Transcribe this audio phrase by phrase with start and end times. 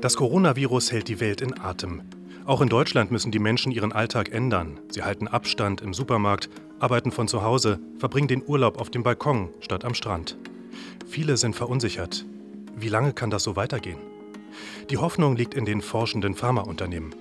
[0.00, 2.00] Das Coronavirus hält die Welt in Atem.
[2.46, 4.80] Auch in Deutschland müssen die Menschen ihren Alltag ändern.
[4.88, 9.50] Sie halten Abstand im Supermarkt, arbeiten von zu Hause, verbringen den Urlaub auf dem Balkon
[9.60, 10.38] statt am Strand.
[11.06, 12.24] Viele sind verunsichert.
[12.74, 13.98] Wie lange kann das so weitergehen?
[14.88, 17.14] Die Hoffnung liegt in den forschenden Pharmaunternehmen.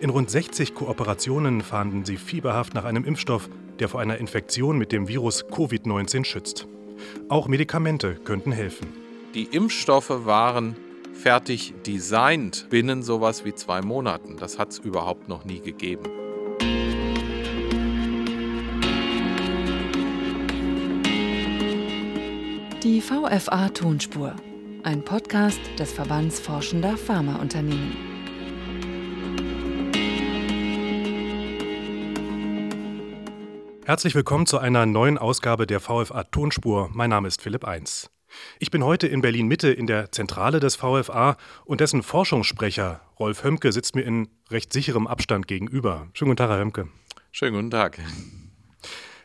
[0.00, 3.48] In rund 60 Kooperationen fahnden sie fieberhaft nach einem Impfstoff,
[3.78, 6.66] der vor einer Infektion mit dem Virus Covid-19 schützt.
[7.28, 8.88] Auch Medikamente könnten helfen.
[9.34, 10.74] Die Impfstoffe waren
[11.16, 14.36] fertig designt binnen sowas wie zwei Monaten.
[14.36, 16.04] Das hat es überhaupt noch nie gegeben.
[22.82, 24.36] Die VFA Tonspur,
[24.84, 27.96] ein Podcast des Verbands Forschender Pharmaunternehmen.
[33.84, 36.90] Herzlich willkommen zu einer neuen Ausgabe der VFA Tonspur.
[36.92, 38.10] Mein Name ist Philipp Eins.
[38.58, 43.44] Ich bin heute in Berlin Mitte in der Zentrale des VFA und dessen Forschungssprecher Rolf
[43.44, 46.08] Hömke sitzt mir in recht sicherem Abstand gegenüber.
[46.12, 46.88] Schönen guten Tag, Herr Hömke.
[47.32, 47.98] Schönen guten Tag.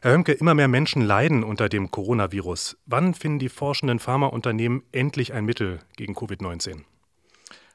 [0.01, 2.77] Herr Hömke, immer mehr Menschen leiden unter dem Coronavirus.
[2.85, 6.83] Wann finden die forschenden Pharmaunternehmen endlich ein Mittel gegen Covid-19?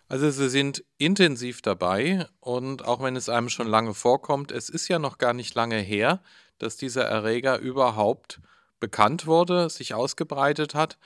[0.09, 4.89] Also sie sind intensiv dabei und auch wenn es einem schon lange vorkommt, es ist
[4.89, 6.21] ja noch gar nicht lange her,
[6.59, 8.41] dass dieser Erreger überhaupt
[8.81, 10.99] bekannt wurde, sich ausgebreitet hat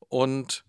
[0.00, 0.64] und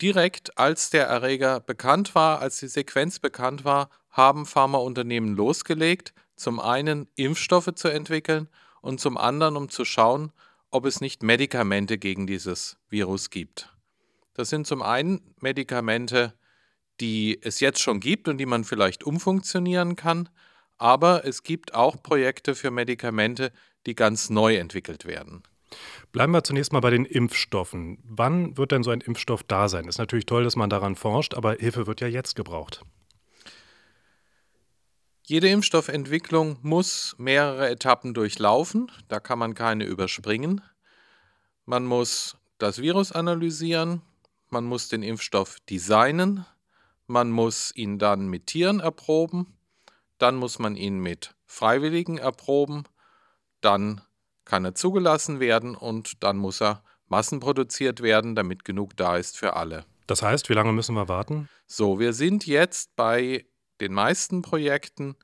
[0.00, 6.60] direkt als der Erreger bekannt war, als die Sequenz bekannt war, haben Pharmaunternehmen losgelegt, zum
[6.60, 8.48] einen Impfstoffe zu entwickeln
[8.80, 10.32] und zum anderen, um zu schauen,
[10.70, 13.72] ob es nicht Medikamente gegen dieses Virus gibt.
[14.34, 16.34] Das sind zum einen Medikamente,
[17.00, 20.28] die es jetzt schon gibt und die man vielleicht umfunktionieren kann,
[20.76, 23.52] aber es gibt auch Projekte für Medikamente,
[23.86, 25.44] die ganz neu entwickelt werden.
[26.12, 27.98] Bleiben wir zunächst mal bei den Impfstoffen.
[28.04, 29.88] Wann wird denn so ein Impfstoff da sein?
[29.88, 32.82] Ist natürlich toll, dass man daran forscht, aber Hilfe wird ja jetzt gebraucht.
[35.26, 38.92] Jede Impfstoffentwicklung muss mehrere Etappen durchlaufen.
[39.08, 40.60] Da kann man keine überspringen.
[41.64, 44.02] Man muss das Virus analysieren,
[44.50, 46.44] man muss den Impfstoff designen,
[47.06, 49.56] man muss ihn dann mit Tieren erproben,
[50.18, 52.84] dann muss man ihn mit Freiwilligen erproben,
[53.60, 54.02] dann
[54.44, 59.56] kann er zugelassen werden und dann muss er massenproduziert werden, damit genug da ist für
[59.56, 59.84] alle.
[60.06, 61.48] Das heißt, wie lange müssen wir warten?
[61.66, 63.46] So, wir sind jetzt bei
[63.80, 65.16] den meisten Projekten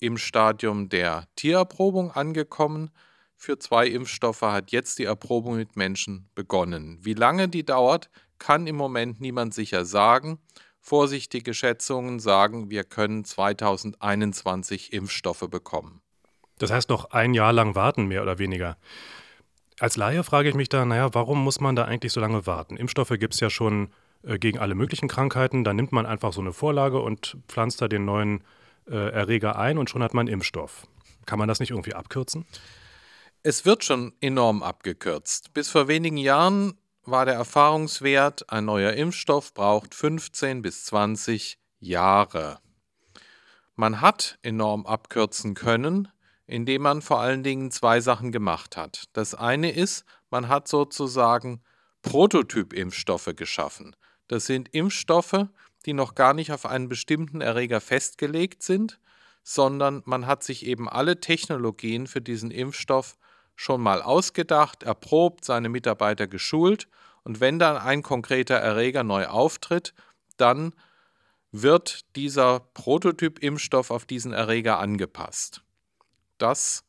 [0.00, 2.90] im Stadium der Tiererprobung angekommen.
[3.36, 6.98] Für zwei Impfstoffe hat jetzt die Erprobung mit Menschen begonnen.
[7.02, 10.38] Wie lange die dauert, kann im Moment niemand sicher sagen.
[10.80, 16.00] Vorsichtige Schätzungen sagen, wir können 2021 Impfstoffe bekommen.
[16.58, 18.76] Das heißt noch ein Jahr lang warten, mehr oder weniger.
[19.80, 22.76] Als Laie frage ich mich da, naja, warum muss man da eigentlich so lange warten?
[22.76, 23.90] Impfstoffe gibt es ja schon
[24.24, 25.64] äh, gegen alle möglichen Krankheiten.
[25.64, 28.42] Da nimmt man einfach so eine Vorlage und pflanzt da den neuen
[28.88, 30.86] äh, Erreger ein und schon hat man Impfstoff.
[31.26, 32.44] Kann man das nicht irgendwie abkürzen?
[33.42, 35.54] Es wird schon enorm abgekürzt.
[35.54, 42.58] Bis vor wenigen Jahren war der Erfahrungswert, ein neuer Impfstoff braucht 15 bis 20 Jahre.
[43.76, 46.08] Man hat enorm abkürzen können,
[46.48, 49.04] indem man vor allen Dingen zwei Sachen gemacht hat.
[49.12, 51.62] Das eine ist, man hat sozusagen
[52.02, 53.94] Prototyp-Impfstoffe geschaffen.
[54.28, 55.46] Das sind Impfstoffe,
[55.86, 58.98] die noch gar nicht auf einen bestimmten Erreger festgelegt sind,
[59.42, 63.16] sondern man hat sich eben alle Technologien für diesen Impfstoff
[63.54, 66.88] schon mal ausgedacht, erprobt, seine Mitarbeiter geschult
[67.24, 69.92] und wenn dann ein konkreter Erreger neu auftritt,
[70.38, 70.72] dann
[71.52, 75.62] wird dieser Prototyp-Impfstoff auf diesen Erreger angepasst.
[76.38, 76.84] Das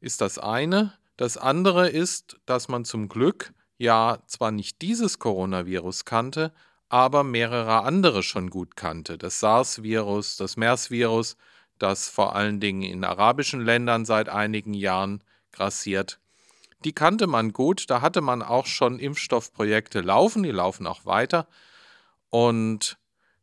[0.00, 0.94] ist das eine.
[1.16, 6.52] Das andere ist, dass man zum Glück ja zwar nicht dieses Coronavirus kannte,
[6.88, 9.18] aber mehrere andere schon gut kannte.
[9.18, 11.36] Das SARS-Virus, das MERS-Virus,
[11.78, 16.20] das vor allen Dingen in arabischen Ländern seit einigen Jahren grassiert.
[16.84, 21.46] Die kannte man gut, da hatte man auch schon Impfstoffprojekte laufen, die laufen auch weiter.
[22.30, 22.98] Und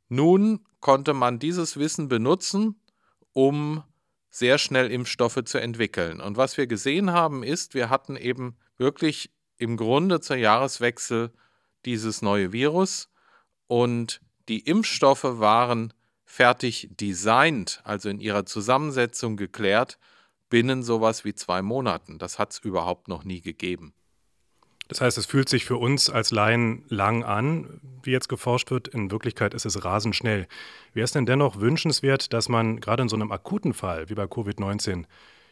[0.09, 2.79] nun konnte man dieses Wissen benutzen,
[3.33, 3.83] um
[4.29, 6.21] sehr schnell Impfstoffe zu entwickeln.
[6.21, 11.31] Und was wir gesehen haben, ist, wir hatten eben wirklich im Grunde zur Jahreswechsel
[11.85, 13.09] dieses neue Virus
[13.67, 15.93] und die Impfstoffe waren
[16.25, 19.97] fertig designt, also in ihrer Zusammensetzung geklärt,
[20.49, 22.17] binnen sowas wie zwei Monaten.
[22.19, 23.93] Das hat es überhaupt noch nie gegeben.
[24.89, 28.87] Das heißt, es fühlt sich für uns als Laien lang an, wie jetzt geforscht wird.
[28.87, 30.47] In Wirklichkeit ist es rasend schnell.
[30.93, 34.23] Wäre es denn dennoch wünschenswert, dass man gerade in so einem akuten Fall wie bei
[34.23, 35.05] Covid-19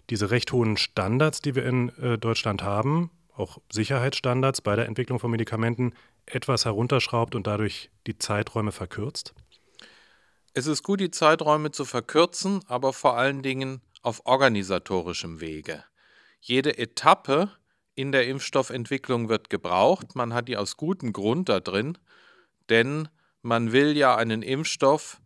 [0.10, 5.20] diese recht hohen Standards, die wir in äh, Deutschland haben, auch Sicherheitsstandards bei der Entwicklung
[5.20, 5.94] von Medikamenten,
[6.26, 9.36] etwas herunterschraubt und dadurch die Zeiträume verkürzt?
[10.56, 15.84] Es ist gut, die Zeiträume zu verkürzen, aber vor allen Dingen auf organisatorischem Wege.
[16.42, 17.52] Jede Etappe
[17.98, 20.16] in der Impfstoffentwicklung wird gebraucht.
[20.16, 21.98] Man hat die aus gutem Grund da drin,
[22.70, 23.10] denn
[23.42, 25.20] man will ja einen Impfstoff,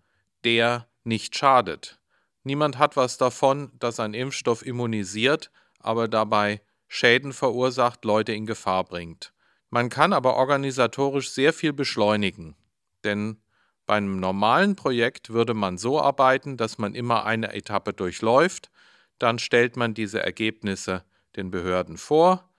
[0.46, 2.00] der nicht schadet.
[2.44, 8.86] Niemand hat was davon, dass ein Impfstoff immunisiert, aber dabei Schäden verursacht, Leute in Gefahr
[8.86, 9.34] bringt.
[9.70, 12.56] Man kann aber organisatorisch sehr viel beschleunigen,
[13.04, 13.42] denn
[13.86, 18.72] bei einem normalen Projekt würde man so arbeiten, dass man immer eine Etappe durchläuft,
[19.20, 21.04] dann stellt man diese Ergebnisse
[21.36, 22.51] den Behörden vor,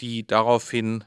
[0.00, 1.04] die daraufhin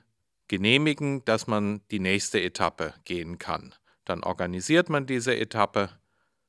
[0.47, 3.73] genehmigen, dass man die nächste Etappe gehen kann.
[4.05, 5.89] Dann organisiert man diese Etappe,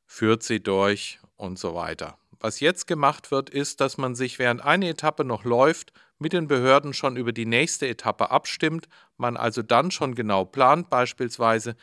[0.06, 2.18] führt sie durch und so weiter.
[2.40, 6.46] Was jetzt gemacht wird, ist, dass man sich während eine Etappe noch läuft, mit den
[6.46, 11.76] Behörden schon über die nächste Etappe abstimmt, man also dann schon genau plant, beispielsweise,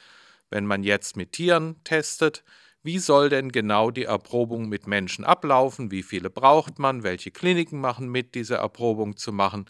[0.49, 2.43] wenn man jetzt mit Tieren testet,
[2.83, 7.79] wie soll denn genau die Erprobung mit Menschen ablaufen, wie viele braucht man, welche Kliniken
[7.79, 9.65] machen mit, diese Erprobung zu machen,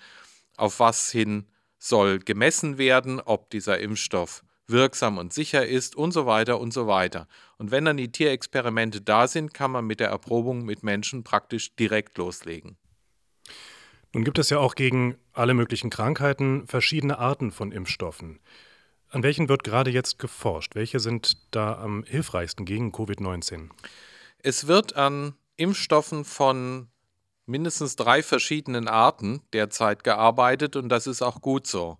[0.62, 1.48] auf was hin
[1.80, 6.88] soll gemessen werden, ob dieser Impfstoff wirksam und sicher ist und so weiter und so
[6.88, 7.28] weiter.
[7.58, 11.76] Und wenn dann die Tierexperimente da sind, kann man mit der Erprobung mit Menschen praktisch
[11.76, 12.78] direkt loslegen.
[14.14, 18.40] Nun gibt es ja auch gegen alle möglichen Krankheiten verschiedene Arten von Impfstoffen.
[19.10, 20.76] An welchen wird gerade jetzt geforscht?
[20.76, 23.70] Welche sind da am hilfreichsten gegen Covid-19?
[24.38, 26.88] Es wird an Impfstoffen von
[27.46, 31.98] mindestens drei verschiedenen Arten derzeit gearbeitet und das ist auch gut so.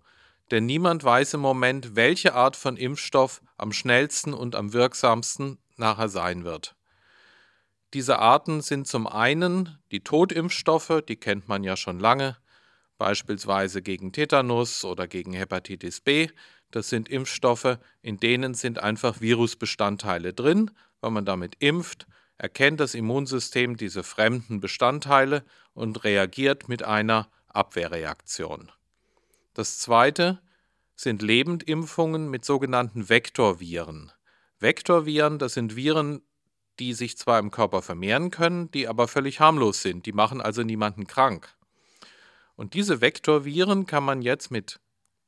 [0.50, 6.08] Denn niemand weiß im Moment, welche Art von Impfstoff am schnellsten und am wirksamsten nachher
[6.08, 6.76] sein wird.
[7.94, 12.38] Diese Arten sind zum einen die Totimpfstoffe, die kennt man ja schon lange,
[12.96, 16.28] beispielsweise gegen Tetanus oder gegen Hepatitis B.
[16.70, 20.70] Das sind Impfstoffe, in denen sind einfach Virusbestandteile drin.
[21.02, 22.06] Wenn man damit impft,
[22.42, 25.44] erkennt das Immunsystem diese fremden Bestandteile
[25.74, 28.72] und reagiert mit einer Abwehrreaktion.
[29.54, 30.42] Das zweite
[30.96, 34.10] sind Lebendimpfungen mit sogenannten Vektorviren.
[34.58, 36.20] Vektorviren, das sind Viren,
[36.80, 40.64] die sich zwar im Körper vermehren können, die aber völlig harmlos sind, die machen also
[40.64, 41.48] niemanden krank.
[42.56, 44.80] Und diese Vektorviren kann man jetzt mit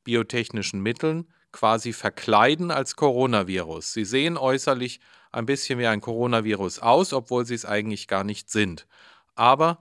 [0.02, 3.92] biotechnischen Mitteln quasi verkleiden als Coronavirus.
[3.92, 4.98] Sie sehen äußerlich
[5.34, 8.86] ein bisschen wie ein Coronavirus aus, obwohl sie es eigentlich gar nicht sind.
[9.34, 9.80] Aber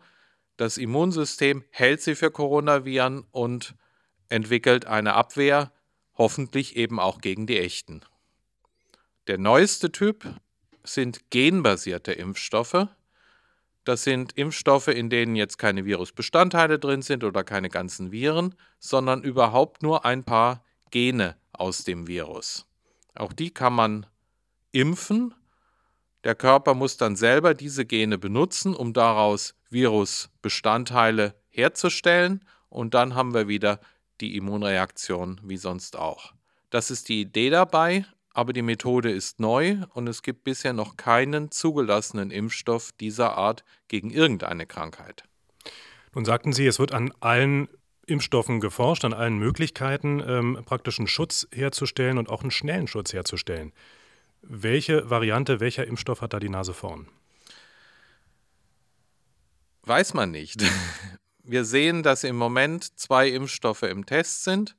[0.58, 3.76] das Immunsystem hält sie für Coronaviren und
[4.30, 5.72] entwickelt eine Abwehr,
[6.16, 8.02] hoffentlich eben auch gegen die echten.
[9.28, 10.26] Der neueste Typ
[10.84, 12.88] sind genbasierte Impfstoffe.
[13.84, 19.24] Das sind Impfstoffe, in denen jetzt keine Virusbestandteile drin sind oder keine ganzen Viren, sondern
[19.24, 22.66] überhaupt nur ein paar Gene aus dem Virus.
[23.16, 24.06] Auch die kann man
[24.72, 25.34] impfen.
[26.24, 33.34] Der Körper muss dann selber diese Gene benutzen, um daraus Virusbestandteile herzustellen und dann haben
[33.34, 33.80] wir wieder
[34.22, 36.34] die Immunreaktion wie sonst auch.
[36.70, 40.98] Das ist die Idee dabei, aber die Methode ist neu und es gibt bisher noch
[40.98, 45.24] keinen zugelassenen Impfstoff dieser Art gegen irgendeine Krankheit.
[46.16, 47.68] Nun sagten Sie, es wird an allen
[48.06, 53.72] Impfstoffen geforscht, an allen Möglichkeiten, ähm, praktischen Schutz herzustellen und auch einen schnellen Schutz herzustellen.
[54.46, 57.08] Welche Variante, welcher Impfstoff hat da die Nase vorn?
[59.84, 60.62] Weiß man nicht.
[61.44, 64.76] Wir sehen, dass im Moment zwei Impfstoffe im Test sind,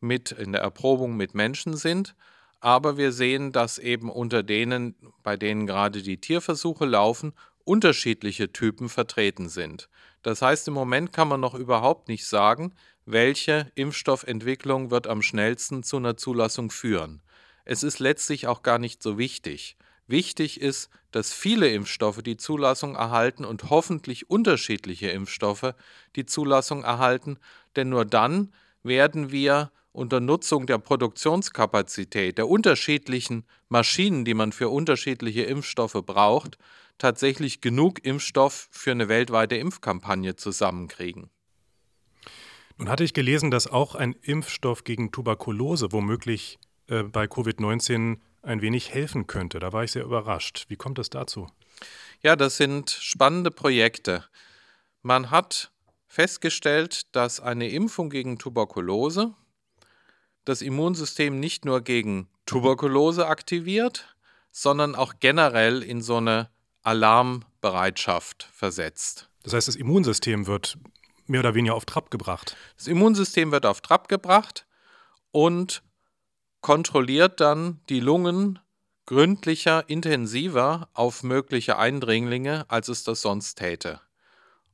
[0.00, 2.16] mit in der Erprobung mit Menschen sind,
[2.58, 7.32] aber wir sehen, dass eben unter denen, bei denen gerade die Tierversuche laufen,
[7.64, 9.88] unterschiedliche Typen vertreten sind.
[10.22, 12.74] Das heißt, im Moment kann man noch überhaupt nicht sagen,
[13.06, 17.22] welche Impfstoffentwicklung wird am schnellsten zu einer Zulassung führen.
[17.70, 19.76] Es ist letztlich auch gar nicht so wichtig.
[20.08, 25.74] Wichtig ist, dass viele Impfstoffe die Zulassung erhalten und hoffentlich unterschiedliche Impfstoffe
[26.16, 27.38] die Zulassung erhalten,
[27.76, 34.68] denn nur dann werden wir unter Nutzung der Produktionskapazität der unterschiedlichen Maschinen, die man für
[34.68, 36.58] unterschiedliche Impfstoffe braucht,
[36.98, 41.30] tatsächlich genug Impfstoff für eine weltweite Impfkampagne zusammenkriegen.
[42.78, 46.58] Nun hatte ich gelesen, dass auch ein Impfstoff gegen Tuberkulose womöglich
[46.90, 49.58] äh, bei Covid-19 ein wenig helfen könnte.
[49.58, 50.66] Da war ich sehr überrascht.
[50.68, 51.46] Wie kommt es dazu?
[52.22, 54.24] Ja, das sind spannende Projekte.
[55.02, 55.70] Man hat
[56.06, 59.34] festgestellt, dass eine Impfung gegen Tuberkulose
[60.44, 64.16] das Immunsystem nicht nur gegen Tuberkulose aktiviert,
[64.50, 66.50] sondern auch generell in so eine
[66.82, 69.30] Alarmbereitschaft versetzt.
[69.42, 70.76] Das heißt, das Immunsystem wird
[71.26, 72.56] mehr oder weniger auf Trab gebracht.
[72.76, 74.66] Das Immunsystem wird auf Trab gebracht
[75.30, 75.82] und
[76.60, 78.58] kontrolliert dann die Lungen,
[79.06, 84.00] gründlicher, intensiver auf mögliche Eindringlinge, als es das sonst täte.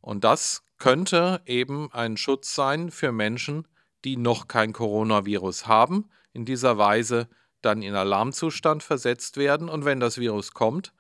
[0.00, 3.66] Und das könnte eben ein Schutz sein für Menschen,
[4.04, 7.28] die noch kein Coronavirus haben, in dieser Weise
[7.62, 10.92] dann in Alarmzustand versetzt werden und wenn das Virus kommt,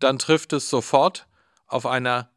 [0.00, 1.26] dann trifft es sofort
[1.66, 2.28] auf eine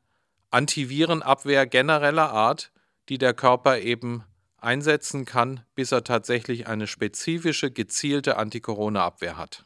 [0.51, 2.71] Antivirenabwehr genereller Art,
[3.09, 4.23] die der Körper eben
[4.65, 9.65] einsetzen kann, bis er tatsächlich eine spezifische, gezielte Anti-Corona-Abwehr hat.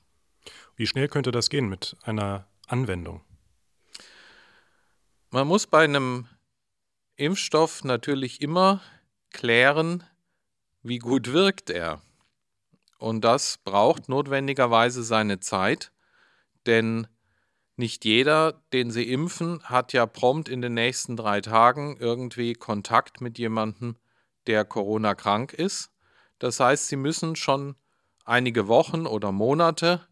[0.75, 3.21] Wie schnell könnte das gehen mit einer Anwendung?
[5.31, 6.27] Man muss bei einem
[7.15, 8.81] Impfstoff natürlich immer
[9.31, 10.03] klären,
[10.81, 12.01] wie gut wirkt er.
[12.97, 15.91] Und das braucht notwendigerweise seine Zeit,
[16.65, 17.07] denn
[17.75, 23.21] nicht jeder, den Sie impfen, hat ja prompt in den nächsten drei Tagen irgendwie Kontakt
[23.21, 23.95] mit jemandem,
[24.49, 25.91] der Corona krank ist.
[26.39, 27.75] Das heißt, Sie müssen schon
[28.25, 30.07] einige Wochen oder Monate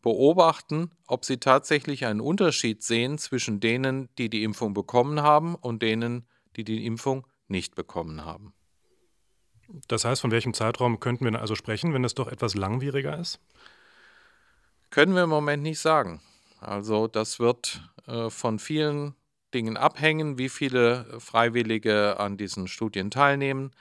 [0.00, 5.82] beobachten, ob Sie tatsächlich einen Unterschied sehen zwischen denen, die die Impfung bekommen haben und
[5.82, 8.54] denen, die die Impfung nicht bekommen haben.
[9.86, 13.38] Das heißt, von welchem Zeitraum könnten wir also sprechen, wenn es doch etwas langwieriger ist?
[14.88, 16.22] Können wir im Moment nicht sagen.
[16.58, 19.14] Also das wird äh, von vielen
[19.54, 23.72] Dingen abhängen, wie viele Freiwillige an diesen Studien teilnehmen,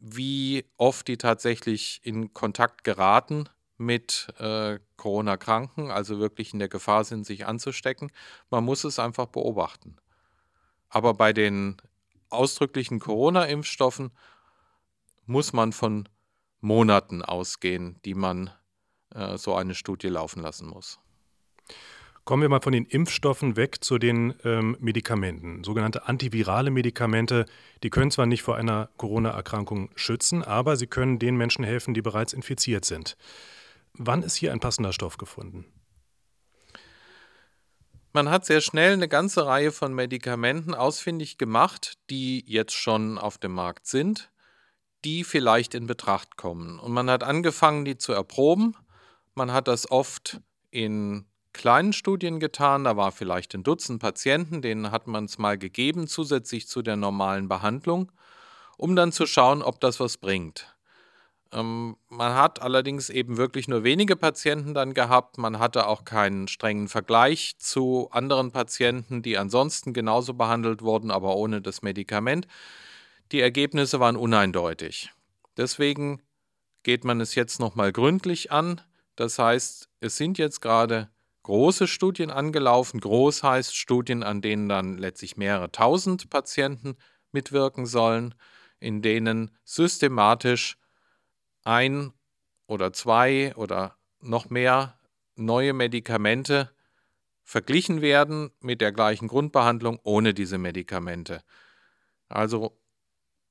[0.00, 7.04] wie oft die tatsächlich in Kontakt geraten mit äh, Corona-Kranken, also wirklich in der Gefahr
[7.04, 8.12] sind, sich anzustecken.
[8.50, 9.96] Man muss es einfach beobachten.
[10.88, 11.76] Aber bei den
[12.30, 14.12] ausdrücklichen Corona-Impfstoffen
[15.26, 16.08] muss man von
[16.60, 18.50] Monaten ausgehen, die man
[19.14, 20.98] äh, so eine Studie laufen lassen muss.
[22.24, 25.64] Kommen wir mal von den Impfstoffen weg zu den ähm, Medikamenten.
[25.64, 27.46] Sogenannte antivirale Medikamente,
[27.82, 32.02] die können zwar nicht vor einer Corona-Erkrankung schützen, aber sie können den Menschen helfen, die
[32.02, 33.16] bereits infiziert sind.
[33.94, 35.66] Wann ist hier ein passender Stoff gefunden?
[38.12, 43.38] Man hat sehr schnell eine ganze Reihe von Medikamenten ausfindig gemacht, die jetzt schon auf
[43.38, 44.30] dem Markt sind,
[45.04, 46.78] die vielleicht in Betracht kommen.
[46.78, 48.76] Und man hat angefangen, die zu erproben.
[49.34, 52.84] Man hat das oft in kleinen Studien getan.
[52.84, 56.96] Da war vielleicht ein Dutzend Patienten, denen hat man es mal gegeben, zusätzlich zu der
[56.96, 58.12] normalen Behandlung,
[58.78, 60.74] um dann zu schauen, ob das was bringt.
[61.52, 65.38] Ähm, man hat allerdings eben wirklich nur wenige Patienten dann gehabt.
[65.38, 71.36] Man hatte auch keinen strengen Vergleich zu anderen Patienten, die ansonsten genauso behandelt wurden, aber
[71.36, 72.46] ohne das Medikament.
[73.32, 75.10] Die Ergebnisse waren uneindeutig.
[75.56, 76.22] Deswegen
[76.82, 78.80] geht man es jetzt nochmal gründlich an.
[79.16, 81.10] Das heißt, es sind jetzt gerade
[81.42, 83.00] große Studien angelaufen.
[83.00, 86.96] Groß heißt Studien, an denen dann letztlich mehrere tausend Patienten
[87.32, 88.34] mitwirken sollen,
[88.78, 90.76] in denen systematisch
[91.64, 92.12] ein
[92.66, 94.98] oder zwei oder noch mehr
[95.34, 96.70] neue Medikamente
[97.42, 101.42] verglichen werden mit der gleichen Grundbehandlung ohne diese Medikamente.
[102.28, 102.78] Also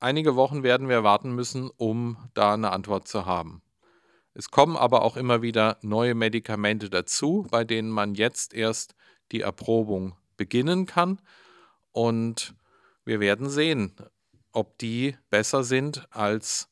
[0.00, 3.62] einige Wochen werden wir warten müssen, um da eine Antwort zu haben.
[4.34, 8.94] Es kommen aber auch immer wieder neue Medikamente dazu, bei denen man jetzt erst
[9.30, 11.20] die Erprobung beginnen kann.
[11.92, 12.54] Und
[13.04, 13.94] wir werden sehen,
[14.52, 16.68] ob die besser sind als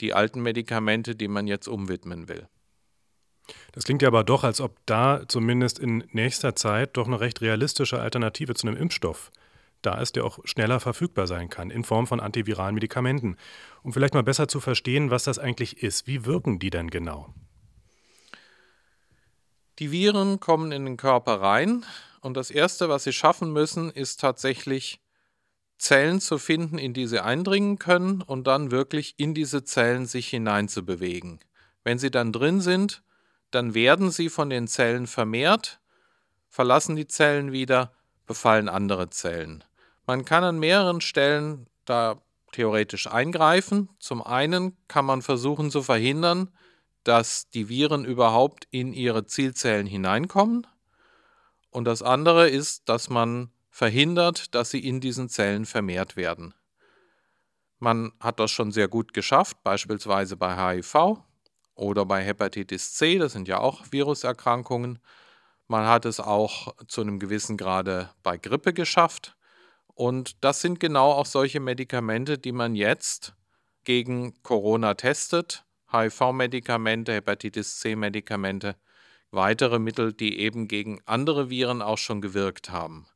[0.00, 2.48] die alten Medikamente, die man jetzt umwidmen will.
[3.72, 7.40] Das klingt ja aber doch, als ob da zumindest in nächster Zeit doch eine recht
[7.40, 9.30] realistische Alternative zu einem Impfstoff
[9.82, 13.36] da ist, der auch schneller verfügbar sein kann in Form von antiviralen Medikamenten.
[13.82, 16.06] Um vielleicht mal besser zu verstehen, was das eigentlich ist.
[16.06, 17.34] Wie wirken die denn genau?
[19.78, 21.84] Die Viren kommen in den Körper rein
[22.20, 25.00] und das Erste, was sie schaffen müssen, ist tatsächlich
[25.78, 30.28] Zellen zu finden, in die sie eindringen können und dann wirklich in diese Zellen sich
[30.28, 31.40] hineinzubewegen.
[31.82, 33.02] Wenn sie dann drin sind,
[33.50, 35.80] dann werden sie von den Zellen vermehrt,
[36.48, 37.92] verlassen die Zellen wieder,
[38.26, 39.64] befallen andere Zellen.
[40.06, 42.20] Man kann an mehreren Stellen da
[42.52, 43.88] theoretisch eingreifen.
[43.98, 46.50] Zum einen kann man versuchen zu verhindern,
[47.04, 50.66] dass die Viren überhaupt in ihre Zielzellen hineinkommen.
[51.70, 56.54] Und das andere ist, dass man verhindert, dass sie in diesen Zellen vermehrt werden.
[57.78, 61.18] Man hat das schon sehr gut geschafft, beispielsweise bei HIV
[61.74, 65.00] oder bei Hepatitis C, das sind ja auch Viruserkrankungen.
[65.66, 69.36] Man hat es auch zu einem gewissen Grade bei Grippe geschafft.
[69.94, 73.34] Und das sind genau auch solche Medikamente, die man jetzt
[73.84, 75.64] gegen Corona testet.
[75.92, 78.76] HIV-Medikamente, Hepatitis C-Medikamente,
[79.30, 83.06] weitere Mittel, die eben gegen andere Viren auch schon gewirkt haben.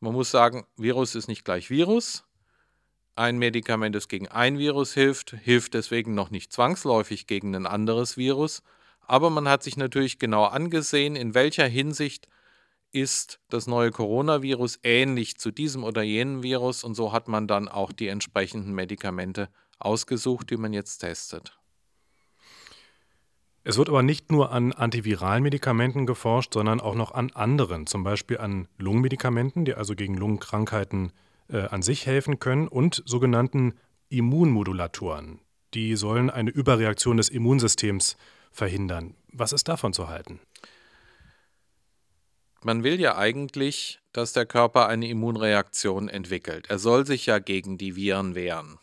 [0.00, 2.24] Man muss sagen, Virus ist nicht gleich Virus.
[3.16, 8.16] Ein Medikament, das gegen ein Virus hilft, hilft deswegen noch nicht zwangsläufig gegen ein anderes
[8.16, 8.62] Virus.
[9.06, 12.28] Aber man hat sich natürlich genau angesehen, in welcher Hinsicht
[12.94, 17.68] ist das neue Coronavirus ähnlich zu diesem oder jenem Virus und so hat man dann
[17.68, 19.48] auch die entsprechenden Medikamente
[19.78, 21.58] ausgesucht, die man jetzt testet.
[23.64, 28.04] Es wird aber nicht nur an antiviralen Medikamenten geforscht, sondern auch noch an anderen, zum
[28.04, 31.12] Beispiel an Lungenmedikamenten, die also gegen Lungenkrankheiten
[31.48, 33.72] äh, an sich helfen können, und sogenannten
[34.10, 35.40] Immunmodulatoren.
[35.72, 38.18] Die sollen eine Überreaktion des Immunsystems
[38.52, 39.14] verhindern.
[39.32, 40.40] Was ist davon zu halten?
[42.66, 46.70] Man will ja eigentlich, dass der Körper eine Immunreaktion entwickelt.
[46.70, 48.78] Er soll sich ja gegen die Viren wehren.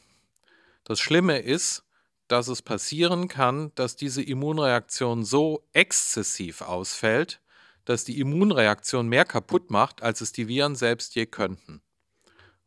[0.84, 1.84] Das Schlimme ist,
[2.28, 7.42] dass es passieren kann, dass diese Immunreaktion so exzessiv ausfällt,
[7.84, 11.82] dass die Immunreaktion mehr kaputt macht, als es die Viren selbst je könnten.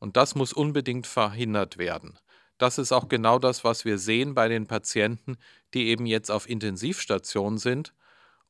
[0.00, 2.18] Und das muss unbedingt verhindert werden.
[2.58, 5.36] Das ist auch genau das, was wir sehen bei den Patienten,
[5.74, 7.94] die eben jetzt auf Intensivstation sind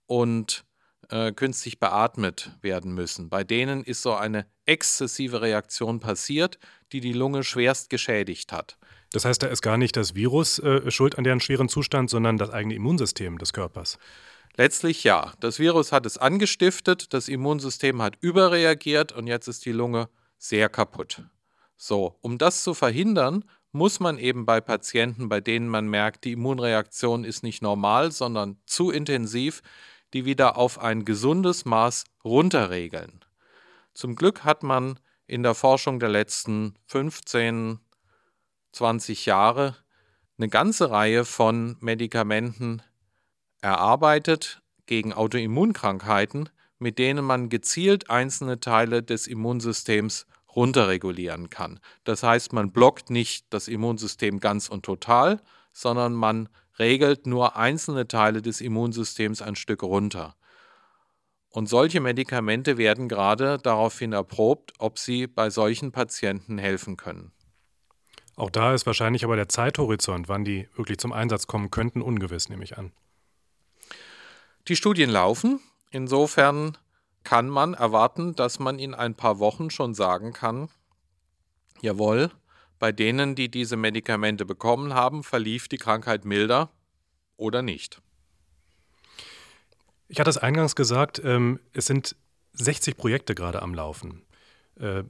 [0.07, 0.65] und
[1.11, 3.29] äh, künstlich beatmet werden müssen.
[3.29, 6.59] Bei denen ist so eine exzessive Reaktion passiert,
[6.93, 8.77] die die Lunge schwerst geschädigt hat.
[9.13, 12.37] Das heißt, da ist gar nicht das Virus äh, schuld an deren schweren Zustand, sondern
[12.37, 13.99] das eigene Immunsystem des Körpers.
[14.57, 15.33] Letztlich ja.
[15.41, 20.09] Das Virus hat es angestiftet, das Immunsystem hat überreagiert und jetzt ist die Lunge
[20.39, 21.23] sehr kaputt.
[21.77, 26.33] So, um das zu verhindern, muss man eben bei Patienten, bei denen man merkt, die
[26.33, 29.63] Immunreaktion ist nicht normal, sondern zu intensiv,
[30.15, 33.25] die wieder auf ein gesundes Maß runterregeln.
[33.93, 37.81] Zum Glück hat man in der Forschung der letzten 15,
[38.73, 39.77] 20 Jahre
[40.39, 42.83] eine ganze Reihe von Medikamenten
[43.61, 51.81] erarbeitet gegen Autoimmunkrankheiten, mit denen man gezielt einzelne Teile des Immunsystems runterregulieren kann.
[52.05, 55.41] Das heißt, man blockt nicht das Immunsystem ganz und total,
[55.73, 60.35] sondern man regelt nur einzelne Teile des Immunsystems ein Stück runter.
[61.51, 67.33] Und solche Medikamente werden gerade daraufhin erprobt, ob sie bei solchen Patienten helfen können.
[68.37, 72.49] Auch da ist wahrscheinlich aber der Zeithorizont, wann die wirklich zum Einsatz kommen könnten, ungewiss,
[72.49, 72.93] nehme ich an.
[74.67, 75.61] Die Studien laufen.
[75.91, 76.77] Insofern
[77.23, 80.69] kann man erwarten, dass man in ein paar Wochen schon sagen kann,
[81.81, 82.31] jawohl,
[82.79, 86.71] bei denen, die diese Medikamente bekommen haben, verlief die Krankheit milder
[87.37, 88.01] oder nicht.
[90.09, 92.17] Ich hatte es eingangs gesagt, ähm, es sind
[92.53, 94.23] 60 Projekte gerade am Laufen,
[94.79, 95.03] äh,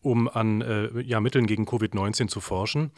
[0.00, 2.92] um an äh, ja, Mitteln gegen Covid-19 zu forschen.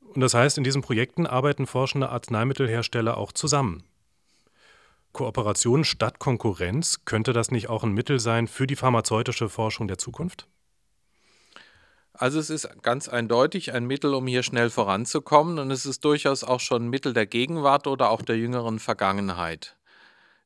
[0.00, 3.82] Und das heißt, in diesen Projekten arbeiten forschende Arzneimittelhersteller auch zusammen.
[5.12, 9.98] Kooperation statt Konkurrenz, könnte das nicht auch ein Mittel sein für die pharmazeutische Forschung der
[9.98, 10.48] Zukunft?
[12.14, 16.44] Also es ist ganz eindeutig ein Mittel, um hier schnell voranzukommen und es ist durchaus
[16.44, 19.76] auch schon ein Mittel der Gegenwart oder auch der jüngeren Vergangenheit.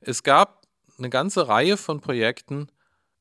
[0.00, 0.62] Es gab
[0.98, 2.68] eine ganze Reihe von Projekten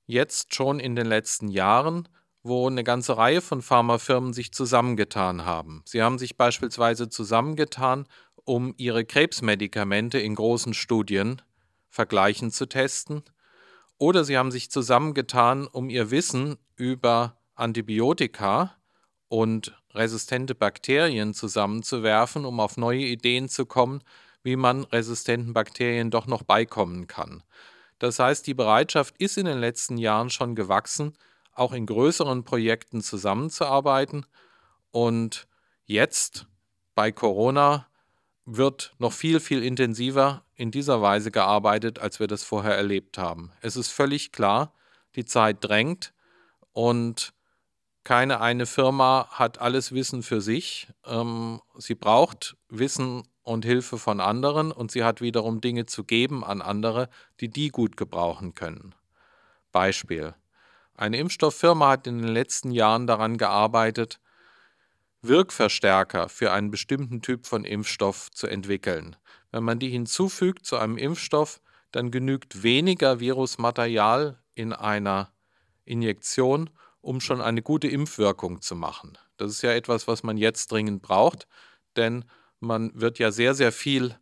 [0.06, 2.08] jetzt schon in den letzten Jahren,
[2.44, 5.82] wo eine ganze Reihe von Pharmafirmen sich zusammengetan haben.
[5.86, 8.08] Sie haben sich beispielsweise zusammengetan,
[8.44, 11.42] um ihre Krebsmedikamente in großen Studien
[11.90, 13.24] vergleichend zu testen,
[13.98, 18.76] oder sie haben sich zusammengetan, um ihr Wissen über Antibiotika
[19.28, 24.02] und resistente Bakterien zusammenzuwerfen, um auf neue Ideen zu kommen,
[24.44, 27.44] wie man resistenten Bakterien doch noch beikommen kann.
[28.00, 31.14] Das heißt, die Bereitschaft ist in den letzten Jahren schon gewachsen,
[31.54, 34.26] auch in größeren Projekten zusammenzuarbeiten.
[34.92, 35.48] Und
[35.86, 36.48] jetzt
[36.94, 37.88] bei Corona
[38.46, 43.52] wird noch viel, viel intensiver in dieser Weise gearbeitet, als wir das vorher erlebt haben.
[43.62, 44.74] Es ist völlig klar,
[45.16, 46.14] die Zeit drängt
[46.74, 47.34] und
[48.06, 50.88] keine eine Firma hat alles Wissen für sich.
[51.06, 56.46] Ähm, sie braucht Wissen und Hilfe von anderen und sie hat wiederum Dinge zu geben
[56.46, 57.10] an andere,
[57.42, 58.96] die die gut gebrauchen können.
[59.72, 60.36] Beispiel.
[60.96, 64.22] Eine Impfstofffirma hat in den letzten Jahren daran gearbeitet,
[65.22, 69.16] Wirkverstärker für einen bestimmten Typ von Impfstoff zu entwickeln.
[69.52, 71.60] Wenn man die hinzufügt zu einem Impfstoff,
[71.92, 75.32] dann genügt weniger Virusmaterial in einer
[75.86, 76.70] Injektion,
[77.06, 79.18] um schon eine gute Impfwirkung zu machen.
[79.38, 81.48] Das ist ja etwas, was man jetzt dringend braucht,
[81.96, 82.26] denn
[82.60, 84.16] man wird ja sehr, sehr viel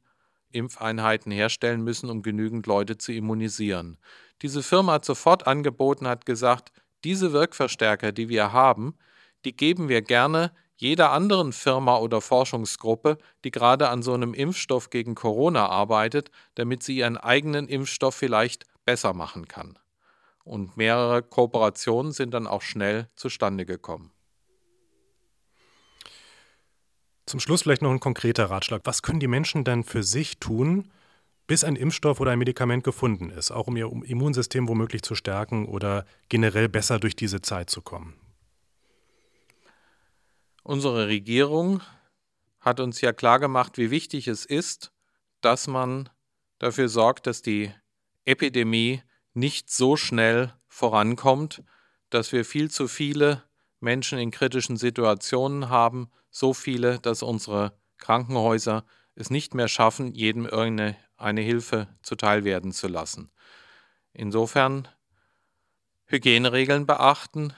[0.51, 3.97] Impfeinheiten herstellen müssen, um genügend Leute zu immunisieren.
[4.41, 6.73] Diese Firma hat sofort angeboten, hat gesagt,
[7.05, 8.97] diese Wirkverstärker, die wir haben,
[9.45, 14.89] die geben wir gerne jeder anderen Firma oder Forschungsgruppe, die gerade an so einem Impfstoff
[14.89, 19.79] gegen Corona arbeitet, damit sie ihren eigenen Impfstoff vielleicht besser machen kann.
[20.43, 24.11] Und mehrere Kooperationen sind dann auch schnell zustande gekommen.
[27.25, 28.81] Zum Schluss vielleicht noch ein konkreter Ratschlag.
[28.83, 30.91] Was können die Menschen denn für sich tun,
[31.47, 35.65] bis ein Impfstoff oder ein Medikament gefunden ist, auch um ihr Immunsystem womöglich zu stärken
[35.65, 38.15] oder generell besser durch diese Zeit zu kommen?
[40.63, 41.81] Unsere Regierung
[42.59, 44.91] hat uns ja klargemacht, wie wichtig es ist,
[45.41, 46.09] dass man
[46.59, 47.71] dafür sorgt, dass die
[48.23, 49.01] Epidemie
[49.33, 51.63] nicht so schnell vorankommt,
[52.09, 53.43] dass wir viel zu viele
[53.79, 60.45] Menschen in kritischen Situationen haben, so viele, dass unsere Krankenhäuser es nicht mehr schaffen, jedem
[60.45, 63.31] irgendeine eine Hilfe zuteil werden zu lassen.
[64.13, 64.87] Insofern
[66.05, 67.53] Hygieneregeln beachten,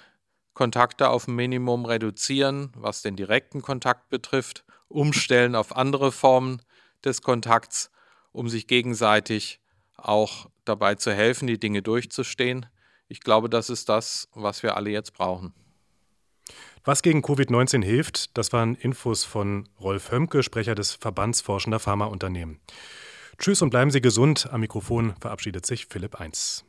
[0.53, 6.61] Kontakte auf ein Minimum reduzieren, was den direkten Kontakt betrifft, umstellen auf andere Formen
[7.03, 7.91] des Kontakts,
[8.31, 9.59] um sich gegenseitig
[10.07, 12.65] auch dabei zu helfen, die Dinge durchzustehen.
[13.07, 15.53] Ich glaube, das ist das, was wir alle jetzt brauchen.
[16.83, 22.59] Was gegen Covid-19 hilft, das waren Infos von Rolf Hömke, Sprecher des Verbands Forschender Pharmaunternehmen.
[23.39, 24.49] Tschüss und bleiben Sie gesund.
[24.51, 26.63] Am Mikrofon verabschiedet sich Philipp 1.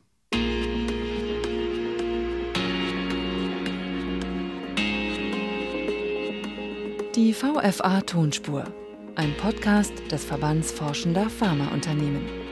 [7.15, 8.63] Die VFA Tonspur,
[9.15, 12.46] ein Podcast des Verbands Forschender Pharmaunternehmen.